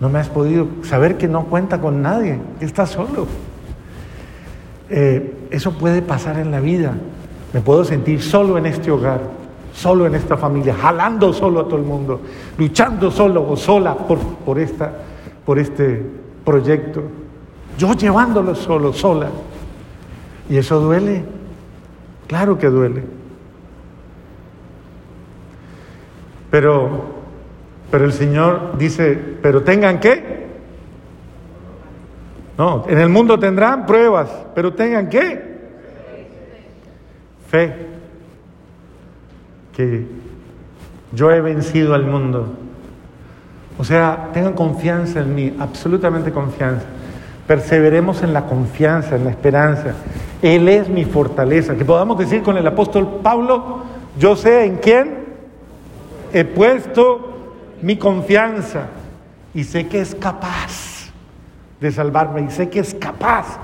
no 0.00 0.08
me 0.08 0.18
has 0.18 0.28
podido 0.28 0.66
saber 0.82 1.18
que 1.18 1.28
no 1.28 1.44
cuenta 1.44 1.78
con 1.80 2.00
nadie, 2.00 2.38
que 2.58 2.64
está 2.64 2.86
solo. 2.86 3.26
Eh, 4.88 5.34
eso 5.50 5.72
puede 5.72 6.02
pasar 6.02 6.38
en 6.38 6.50
la 6.50 6.60
vida. 6.60 6.94
Me 7.52 7.60
puedo 7.60 7.84
sentir 7.84 8.22
solo 8.22 8.58
en 8.58 8.66
este 8.66 8.90
hogar, 8.90 9.20
solo 9.72 10.06
en 10.06 10.14
esta 10.14 10.36
familia, 10.36 10.74
jalando 10.74 11.32
solo 11.32 11.60
a 11.60 11.64
todo 11.64 11.76
el 11.76 11.84
mundo, 11.84 12.20
luchando 12.58 13.10
solo 13.10 13.48
o 13.48 13.56
sola 13.56 13.96
por, 13.96 14.18
por, 14.18 14.58
esta, 14.58 14.92
por 15.44 15.58
este 15.58 16.04
proyecto. 16.44 17.02
Yo 17.78 17.92
llevándolo 17.94 18.54
solo, 18.54 18.92
sola. 18.92 19.28
Y 20.48 20.56
eso 20.56 20.80
duele. 20.80 21.24
Claro 22.26 22.58
que 22.58 22.68
duele. 22.68 23.02
Pero 26.50 27.20
pero 27.90 28.04
el 28.04 28.12
Señor 28.12 28.78
dice, 28.78 29.18
pero 29.42 29.62
tengan 29.62 29.98
qué? 29.98 30.39
No, 32.60 32.84
en 32.86 32.98
el 32.98 33.08
mundo 33.08 33.38
tendrán 33.38 33.86
pruebas, 33.86 34.28
pero 34.54 34.74
tengan 34.74 35.08
qué? 35.08 35.42
Fe. 37.48 37.74
Que 39.74 40.06
yo 41.10 41.30
he 41.30 41.40
vencido 41.40 41.94
al 41.94 42.04
mundo. 42.04 42.48
O 43.78 43.84
sea, 43.84 44.28
tengan 44.34 44.52
confianza 44.52 45.20
en 45.20 45.34
mí, 45.34 45.56
absolutamente 45.58 46.32
confianza. 46.32 46.84
Perseveremos 47.46 48.22
en 48.22 48.34
la 48.34 48.44
confianza, 48.44 49.16
en 49.16 49.24
la 49.24 49.30
esperanza. 49.30 49.94
Él 50.42 50.68
es 50.68 50.86
mi 50.86 51.06
fortaleza. 51.06 51.76
Que 51.76 51.86
podamos 51.86 52.18
decir 52.18 52.42
con 52.42 52.58
el 52.58 52.66
apóstol 52.66 53.20
Pablo, 53.22 53.84
yo 54.18 54.36
sé 54.36 54.66
en 54.66 54.76
quién 54.76 55.24
he 56.30 56.44
puesto 56.44 57.54
mi 57.80 57.96
confianza 57.96 58.88
y 59.54 59.64
sé 59.64 59.88
que 59.88 60.02
es 60.02 60.14
capaz 60.14 60.89
de 61.80 61.90
salvarme 61.90 62.42
y 62.42 62.50
sé 62.50 62.68
que 62.68 62.80
es 62.80 62.94
capaz 62.94 63.58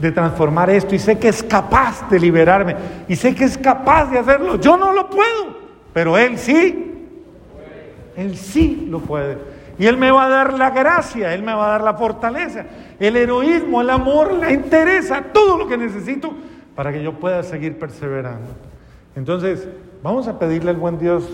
de 0.00 0.12
transformar 0.12 0.70
esto 0.70 0.94
y 0.94 0.98
sé 0.98 1.18
que 1.18 1.28
es 1.28 1.42
capaz 1.42 2.08
de 2.10 2.20
liberarme 2.20 2.76
y 3.08 3.16
sé 3.16 3.34
que 3.34 3.44
es 3.44 3.58
capaz 3.58 4.10
de 4.10 4.18
hacerlo. 4.18 4.60
Yo 4.60 4.76
no 4.76 4.92
lo 4.92 5.08
puedo, 5.08 5.56
pero 5.92 6.16
Él 6.16 6.38
sí. 6.38 6.92
Él 8.16 8.36
sí 8.36 8.86
lo 8.90 9.00
puede. 9.00 9.38
Y 9.78 9.86
Él 9.86 9.96
me 9.96 10.10
va 10.10 10.24
a 10.24 10.28
dar 10.28 10.54
la 10.54 10.70
gracia, 10.70 11.34
Él 11.34 11.42
me 11.42 11.52
va 11.52 11.66
a 11.66 11.70
dar 11.72 11.82
la 11.82 11.94
fortaleza, 11.94 12.64
el 12.98 13.16
heroísmo, 13.16 13.82
el 13.82 13.90
amor, 13.90 14.32
la 14.32 14.52
interesa, 14.52 15.22
todo 15.32 15.58
lo 15.58 15.68
que 15.68 15.76
necesito 15.76 16.32
para 16.74 16.92
que 16.92 17.02
yo 17.02 17.14
pueda 17.14 17.42
seguir 17.42 17.78
perseverando. 17.78 18.52
Entonces, 19.16 19.68
vamos 20.02 20.28
a 20.28 20.38
pedirle 20.38 20.70
al 20.70 20.76
buen 20.76 20.98
Dios 20.98 21.28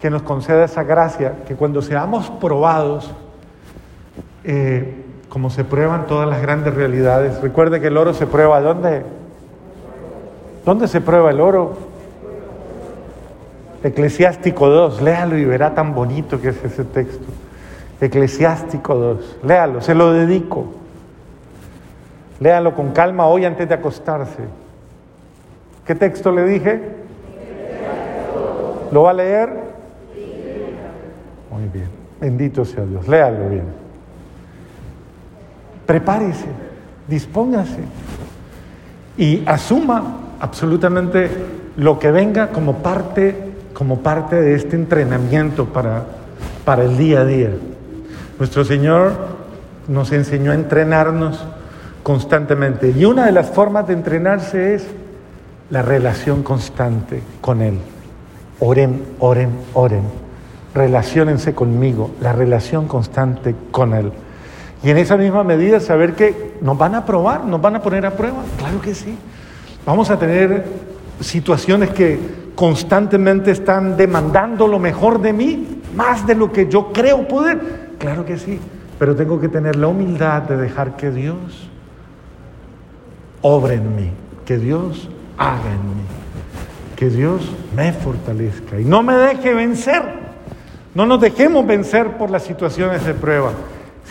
que 0.00 0.10
nos 0.10 0.22
conceda 0.22 0.64
esa 0.64 0.82
gracia, 0.82 1.44
que 1.46 1.54
cuando 1.54 1.82
seamos 1.82 2.30
probados, 2.30 3.12
eh, 4.44 5.01
como 5.32 5.48
se 5.48 5.64
prueban 5.64 6.06
todas 6.06 6.28
las 6.28 6.42
grandes 6.42 6.74
realidades, 6.74 7.40
recuerde 7.40 7.80
que 7.80 7.86
el 7.86 7.96
oro 7.96 8.12
se 8.12 8.26
prueba, 8.26 8.60
¿dónde? 8.60 9.02
¿Dónde 10.66 10.86
se 10.88 11.00
prueba 11.00 11.30
el 11.30 11.40
oro? 11.40 11.72
Eclesiástico 13.82 14.68
2, 14.68 15.00
léalo 15.00 15.38
y 15.38 15.46
verá 15.46 15.74
tan 15.74 15.94
bonito 15.94 16.38
que 16.38 16.50
es 16.50 16.62
ese 16.62 16.84
texto. 16.84 17.24
Eclesiástico 18.02 18.94
2, 18.94 19.38
léalo, 19.44 19.80
se 19.80 19.94
lo 19.94 20.12
dedico. 20.12 20.66
Léalo 22.38 22.74
con 22.74 22.90
calma 22.90 23.26
hoy 23.26 23.46
antes 23.46 23.66
de 23.66 23.74
acostarse. 23.74 24.42
¿Qué 25.86 25.94
texto 25.94 26.30
le 26.30 26.44
dije? 26.44 26.78
¿Lo 28.90 29.04
va 29.04 29.10
a 29.12 29.14
leer? 29.14 29.48
Muy 31.50 31.68
bien. 31.72 31.88
Bendito 32.20 32.66
sea 32.66 32.84
Dios. 32.84 33.08
Léalo 33.08 33.48
bien. 33.48 33.81
Prepárese, 35.86 36.46
dispóngase 37.08 37.80
y 39.16 39.42
asuma 39.46 40.18
absolutamente 40.40 41.30
lo 41.76 41.98
que 41.98 42.10
venga 42.10 42.48
como 42.48 42.78
parte, 42.78 43.36
como 43.74 44.00
parte 44.00 44.40
de 44.40 44.54
este 44.54 44.76
entrenamiento 44.76 45.66
para, 45.66 46.04
para 46.64 46.84
el 46.84 46.96
día 46.96 47.20
a 47.20 47.24
día. 47.24 47.50
Nuestro 48.38 48.64
Señor 48.64 49.12
nos 49.88 50.12
enseñó 50.12 50.52
a 50.52 50.54
entrenarnos 50.54 51.44
constantemente 52.02 52.90
y 52.90 53.04
una 53.04 53.26
de 53.26 53.32
las 53.32 53.50
formas 53.50 53.86
de 53.86 53.94
entrenarse 53.94 54.74
es 54.74 54.86
la 55.70 55.82
relación 55.82 56.42
constante 56.42 57.22
con 57.40 57.62
Él. 57.62 57.78
Oren, 58.60 59.02
oren, 59.18 59.50
oren 59.74 60.22
relaciónense 60.74 61.54
conmigo, 61.54 62.12
la 62.20 62.32
relación 62.32 62.88
constante 62.88 63.54
con 63.70 63.94
Él. 63.94 64.12
Y 64.84 64.90
en 64.90 64.98
esa 64.98 65.16
misma 65.16 65.44
medida 65.44 65.78
saber 65.80 66.14
que 66.14 66.54
nos 66.60 66.76
van 66.76 66.94
a 66.94 67.04
probar, 67.04 67.44
nos 67.44 67.60
van 67.60 67.76
a 67.76 67.82
poner 67.82 68.04
a 68.04 68.10
prueba, 68.12 68.42
claro 68.58 68.80
que 68.80 68.94
sí. 68.94 69.16
Vamos 69.86 70.10
a 70.10 70.18
tener 70.18 70.64
situaciones 71.20 71.90
que 71.90 72.18
constantemente 72.54 73.52
están 73.52 73.96
demandando 73.96 74.66
lo 74.66 74.78
mejor 74.78 75.20
de 75.20 75.32
mí, 75.32 75.82
más 75.96 76.26
de 76.26 76.34
lo 76.34 76.52
que 76.52 76.68
yo 76.68 76.92
creo 76.92 77.26
poder, 77.28 77.60
claro 77.98 78.24
que 78.24 78.38
sí. 78.38 78.58
Pero 78.98 79.14
tengo 79.14 79.40
que 79.40 79.48
tener 79.48 79.76
la 79.76 79.88
humildad 79.88 80.42
de 80.42 80.56
dejar 80.56 80.96
que 80.96 81.10
Dios 81.10 81.68
obre 83.40 83.74
en 83.74 83.96
mí, 83.96 84.10
que 84.44 84.58
Dios 84.58 85.08
haga 85.38 85.70
en 85.72 85.86
mí, 85.96 86.04
que 86.96 87.08
Dios 87.08 87.42
me 87.76 87.92
fortalezca. 87.92 88.78
Y 88.78 88.84
no 88.84 89.02
me 89.02 89.14
deje 89.14 89.54
vencer. 89.54 90.22
No 90.94 91.06
nos 91.06 91.20
dejemos 91.20 91.66
vencer 91.66 92.18
por 92.18 92.30
las 92.30 92.42
situaciones 92.42 93.04
de 93.06 93.14
prueba, 93.14 93.52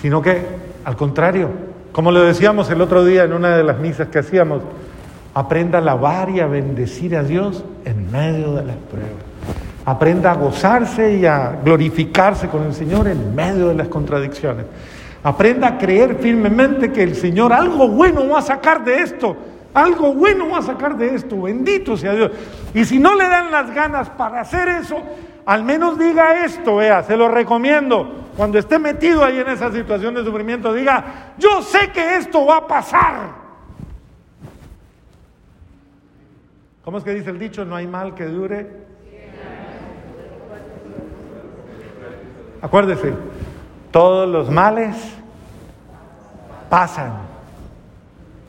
sino 0.01 0.21
que, 0.21 0.41
al 0.83 0.95
contrario, 0.95 1.49
como 1.91 2.11
lo 2.11 2.21
decíamos 2.21 2.69
el 2.69 2.81
otro 2.81 3.03
día 3.03 3.23
en 3.23 3.33
una 3.33 3.55
de 3.55 3.63
las 3.63 3.77
misas 3.79 4.07
que 4.07 4.19
hacíamos, 4.19 4.61
aprenda 5.33 5.77
a 5.77 5.81
alabar 5.81 6.29
y 6.29 6.39
a 6.39 6.47
bendecir 6.47 7.15
a 7.15 7.23
Dios 7.23 7.63
en 7.85 8.11
medio 8.11 8.53
de 8.53 8.65
las 8.65 8.75
pruebas. 8.77 9.31
Aprenda 9.85 10.31
a 10.31 10.35
gozarse 10.35 11.15
y 11.15 11.25
a 11.25 11.59
glorificarse 11.63 12.47
con 12.47 12.63
el 12.63 12.73
Señor 12.73 13.07
en 13.07 13.35
medio 13.35 13.67
de 13.67 13.75
las 13.75 13.87
contradicciones. 13.87 14.65
Aprenda 15.23 15.67
a 15.67 15.77
creer 15.77 16.15
firmemente 16.15 16.91
que 16.91 17.03
el 17.03 17.15
Señor 17.15 17.53
algo 17.53 17.87
bueno 17.87 18.27
va 18.27 18.39
a 18.39 18.43
sacar 18.43 18.83
de 18.83 18.99
esto. 18.99 19.35
Algo 19.73 20.13
bueno 20.13 20.49
va 20.49 20.59
a 20.59 20.61
sacar 20.63 20.97
de 20.97 21.15
esto. 21.15 21.41
Bendito 21.41 21.95
sea 21.95 22.13
Dios. 22.13 22.31
Y 22.73 22.85
si 22.85 22.99
no 22.99 23.15
le 23.15 23.27
dan 23.27 23.51
las 23.51 23.73
ganas 23.73 24.09
para 24.09 24.41
hacer 24.41 24.67
eso, 24.69 25.01
al 25.45 25.63
menos 25.63 25.97
diga 25.99 26.45
esto, 26.45 26.77
vea, 26.77 27.03
se 27.03 27.17
lo 27.17 27.27
recomiendo. 27.27 28.29
Cuando 28.37 28.57
esté 28.57 28.79
metido 28.79 29.23
ahí 29.23 29.39
en 29.39 29.49
esa 29.49 29.71
situación 29.71 30.13
de 30.15 30.23
sufrimiento, 30.23 30.73
diga, 30.73 31.33
yo 31.37 31.61
sé 31.61 31.91
que 31.91 32.15
esto 32.17 32.45
va 32.45 32.57
a 32.57 32.67
pasar. 32.67 33.41
¿Cómo 36.83 36.97
es 36.97 37.03
que 37.03 37.13
dice 37.13 37.29
el 37.29 37.39
dicho? 37.39 37.65
No 37.65 37.75
hay 37.75 37.87
mal 37.87 38.15
que 38.15 38.25
dure. 38.25 38.81
Acuérdese, 42.61 43.13
todos 43.91 44.29
los 44.29 44.49
males 44.49 44.95
pasan. 46.69 47.13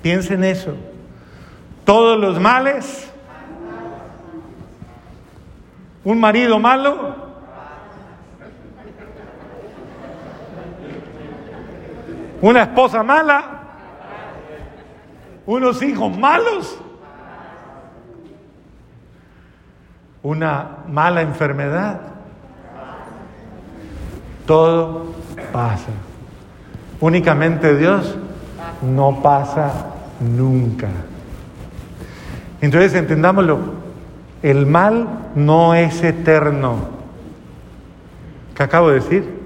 Piensen 0.00 0.44
eso. 0.44 0.74
Todos 1.85 2.18
los 2.18 2.38
males 2.38 3.12
un 6.04 6.20
marido 6.20 6.58
malo. 6.58 7.14
Una 12.40 12.62
esposa 12.62 13.02
mala. 13.02 13.44
Unos 15.46 15.82
hijos 15.82 16.16
malos. 16.16 16.78
Una 20.22 20.78
mala 20.88 21.22
enfermedad. 21.22 22.00
Todo 24.46 25.14
pasa. 25.52 25.90
Únicamente 27.00 27.76
Dios 27.76 28.16
no 28.82 29.20
pasa 29.22 29.72
nunca. 30.20 30.88
Entonces 32.60 32.94
entendámoslo, 32.94 33.81
el 34.42 34.66
mal 34.66 35.31
no 35.35 35.74
es 35.74 36.02
eterno. 36.02 36.76
¿Qué 38.57 38.62
acabo 38.62 38.88
de 38.88 38.94
decir? 38.96 39.42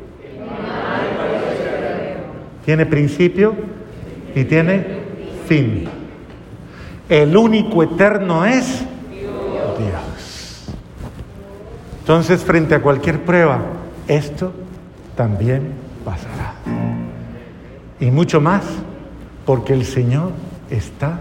Tiene 2.65 2.87
principio 2.87 3.55
y 4.35 4.45
tiene 4.45 4.85
fin. 5.47 5.89
El 7.09 7.37
único 7.37 7.83
eterno 7.83 8.45
es 8.45 8.85
Dios. 9.11 10.67
Entonces, 12.01 12.43
frente 12.43 12.75
a 12.75 12.83
cualquier 12.83 13.25
prueba, 13.25 13.61
esto 14.09 14.53
también 15.17 15.73
pasará. 16.05 16.55
Y 18.01 18.11
mucho 18.11 18.41
más, 18.41 18.65
porque 19.45 19.73
el 19.73 19.85
Señor 19.85 20.33
está 20.71 21.21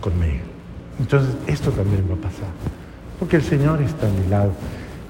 conmigo. 0.00 0.44
Entonces, 0.98 1.34
esto 1.46 1.70
también 1.70 2.04
va 2.10 2.14
a 2.14 2.18
pasar, 2.18 2.48
porque 3.18 3.36
el 3.36 3.42
Señor 3.42 3.82
está 3.82 4.06
a 4.06 4.10
mi 4.10 4.28
lado. 4.28 4.52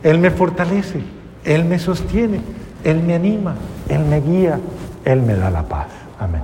Él 0.03 0.19
me 0.19 0.31
fortalece, 0.31 1.01
Él 1.45 1.65
me 1.65 1.79
sostiene, 1.79 2.41
Él 2.85 3.03
me 3.03 3.15
anima, 3.15 3.55
Él 3.89 4.05
me 4.05 4.21
guía, 4.21 4.61
él 5.07 5.23
me 5.23 5.37
da 5.37 5.51
la 5.51 5.63
paz. 5.63 5.87
Amén. 6.19 6.43